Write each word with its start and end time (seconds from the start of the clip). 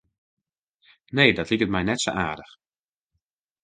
Nee, 1.15 1.33
dat 1.37 1.49
liket 1.49 1.73
my 1.73 1.81
net 1.85 2.01
sa 2.03 2.11
aardich. 2.25 2.53